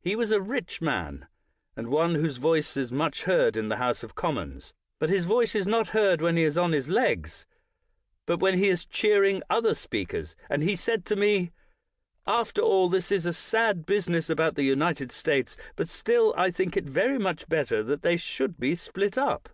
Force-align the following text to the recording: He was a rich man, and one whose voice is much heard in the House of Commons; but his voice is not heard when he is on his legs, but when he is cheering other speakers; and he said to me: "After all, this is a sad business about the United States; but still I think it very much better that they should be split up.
He 0.00 0.16
was 0.16 0.32
a 0.32 0.40
rich 0.42 0.80
man, 0.82 1.28
and 1.76 1.90
one 1.90 2.16
whose 2.16 2.38
voice 2.38 2.76
is 2.76 2.90
much 2.90 3.22
heard 3.22 3.56
in 3.56 3.68
the 3.68 3.76
House 3.76 4.02
of 4.02 4.16
Commons; 4.16 4.74
but 4.98 5.08
his 5.10 5.26
voice 5.26 5.54
is 5.54 5.64
not 5.64 5.90
heard 5.90 6.20
when 6.20 6.36
he 6.36 6.42
is 6.42 6.58
on 6.58 6.72
his 6.72 6.88
legs, 6.88 7.46
but 8.26 8.40
when 8.40 8.58
he 8.58 8.66
is 8.68 8.84
cheering 8.84 9.44
other 9.48 9.76
speakers; 9.76 10.34
and 10.48 10.64
he 10.64 10.74
said 10.74 11.04
to 11.04 11.14
me: 11.14 11.52
"After 12.26 12.60
all, 12.62 12.88
this 12.88 13.12
is 13.12 13.26
a 13.26 13.32
sad 13.32 13.86
business 13.86 14.28
about 14.28 14.56
the 14.56 14.64
United 14.64 15.12
States; 15.12 15.56
but 15.76 15.88
still 15.88 16.34
I 16.36 16.50
think 16.50 16.76
it 16.76 16.82
very 16.86 17.20
much 17.20 17.48
better 17.48 17.84
that 17.84 18.02
they 18.02 18.16
should 18.16 18.58
be 18.58 18.74
split 18.74 19.16
up. 19.16 19.50